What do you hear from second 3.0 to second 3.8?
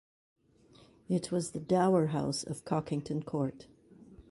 Court.